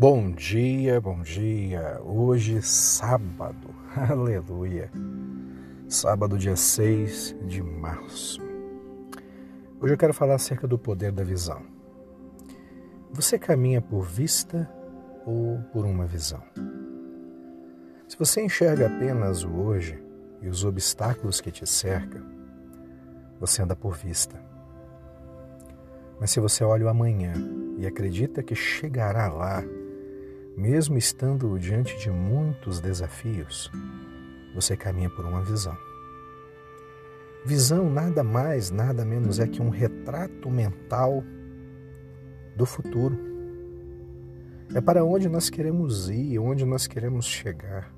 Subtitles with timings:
[0.00, 2.00] Bom dia, bom dia.
[2.02, 4.90] Hoje, sábado, aleluia.
[5.90, 8.40] Sábado, dia 6 de março.
[9.78, 11.60] Hoje eu quero falar acerca do poder da visão.
[13.12, 14.66] Você caminha por vista
[15.26, 16.42] ou por uma visão?
[18.08, 20.02] Se você enxerga apenas o hoje
[20.40, 22.22] e os obstáculos que te cercam,
[23.38, 24.42] você anda por vista.
[26.18, 27.34] Mas se você olha o amanhã
[27.76, 29.62] e acredita que chegará lá,
[30.56, 33.70] mesmo estando diante de muitos desafios,
[34.54, 35.76] você caminha por uma visão.
[37.44, 41.24] Visão nada mais, nada menos é que um retrato mental
[42.54, 43.18] do futuro.
[44.74, 47.92] É para onde nós queremos ir, onde nós queremos chegar.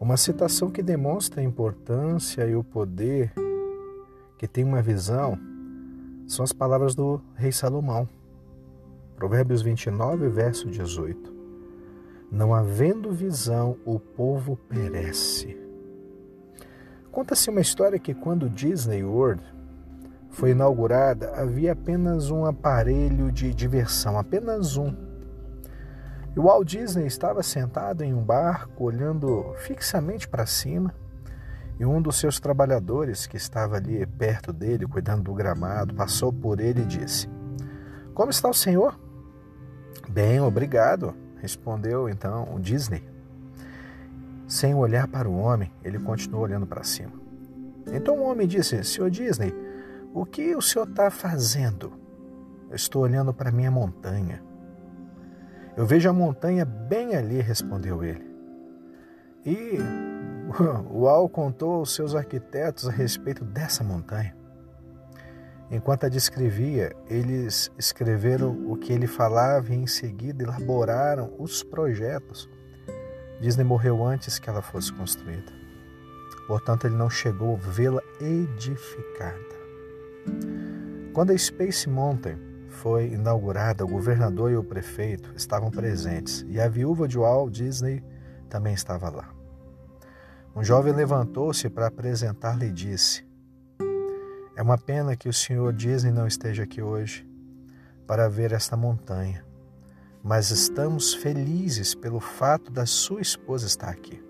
[0.00, 3.32] Uma citação que demonstra a importância e o poder
[4.38, 5.38] que tem uma visão
[6.26, 8.08] são as palavras do rei Salomão.
[9.20, 11.30] Provérbios 29, verso 18.
[12.32, 15.58] Não havendo visão, o povo perece.
[17.12, 19.44] Conta-se uma história que quando Disney World
[20.30, 24.96] foi inaugurada, havia apenas um aparelho de diversão, apenas um.
[26.34, 30.94] E o Walt Disney estava sentado em um barco, olhando fixamente para cima,
[31.78, 36.58] e um dos seus trabalhadores, que estava ali perto dele, cuidando do gramado, passou por
[36.58, 37.28] ele e disse:
[38.14, 39.09] Como está o senhor?
[40.08, 43.02] Bem, obrigado, respondeu então o Disney.
[44.46, 47.12] Sem olhar para o homem, ele continuou olhando para cima.
[47.92, 49.54] Então o homem disse: Senhor Disney,
[50.12, 51.92] o que o senhor está fazendo?
[52.68, 54.42] Eu estou olhando para minha montanha.
[55.76, 58.28] Eu vejo a montanha bem ali, respondeu ele.
[59.44, 59.78] E
[60.90, 64.39] o Al contou aos seus arquitetos a respeito dessa montanha.
[65.70, 72.48] Enquanto a descrevia, eles escreveram o que ele falava e em seguida elaboraram os projetos.
[73.40, 75.52] Disney morreu antes que ela fosse construída.
[76.48, 79.60] Portanto, ele não chegou a vê-la edificada.
[81.12, 82.36] Quando a Space Mountain
[82.68, 88.02] foi inaugurada, o governador e o prefeito estavam presentes e a viúva de Walt Disney
[88.48, 89.30] também estava lá.
[90.54, 93.24] Um jovem levantou-se para apresentar-lhe e disse:
[94.60, 97.26] é uma pena que o senhor Disney não esteja aqui hoje
[98.06, 99.42] para ver esta montanha,
[100.22, 104.22] mas estamos felizes pelo fato da sua esposa estar aqui.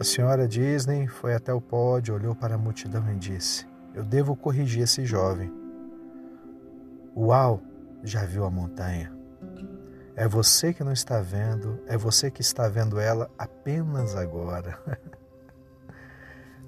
[0.00, 4.34] A senhora Disney foi até o pódio, olhou para a multidão e disse: Eu devo
[4.34, 5.52] corrigir esse jovem.
[7.14, 7.60] Uau,
[8.02, 9.12] já viu a montanha.
[10.16, 14.78] É você que não está vendo, é você que está vendo ela apenas agora.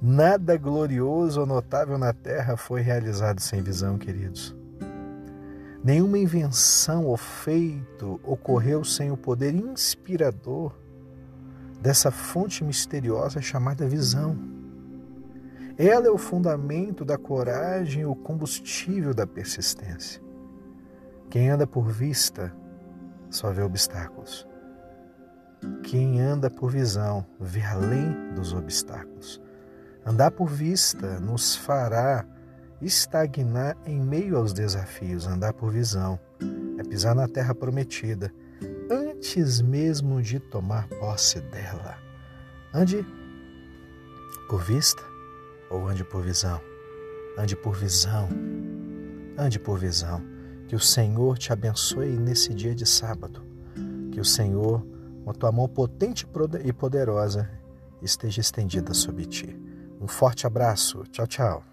[0.02, 4.56] Nada glorioso ou notável na terra foi realizado sem visão, queridos.
[5.84, 10.74] Nenhuma invenção ou feito ocorreu sem o poder inspirador
[11.82, 14.38] dessa fonte misteriosa chamada visão.
[15.76, 20.22] Ela é o fundamento da coragem o combustível da persistência.
[21.28, 22.54] Quem anda por vista
[23.28, 24.48] só vê obstáculos.
[25.82, 29.40] Quem anda por visão vê além dos obstáculos.
[30.04, 32.24] Andar por vista nos fará
[32.80, 35.26] estagnar em meio aos desafios.
[35.26, 36.18] Andar por visão
[36.78, 38.32] é pisar na terra prometida
[38.90, 41.98] antes mesmo de tomar posse dela.
[42.72, 43.06] Ande
[44.48, 45.02] por vista
[45.70, 46.60] ou ande por visão?
[47.38, 48.28] Ande por visão.
[49.38, 50.22] Ande por visão.
[50.66, 53.42] Que o Senhor te abençoe nesse dia de sábado.
[54.12, 54.84] Que o Senhor,
[55.24, 56.26] com a tua mão potente
[56.64, 57.50] e poderosa,
[58.02, 59.69] esteja estendida sobre ti.
[60.00, 61.04] Um forte abraço.
[61.12, 61.64] Tchau, tchau.